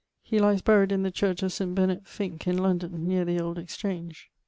[0.23, 1.75] He lyes buried in the church of St.
[1.75, 4.31] Bennet Finke in London, neer the Old Exchange.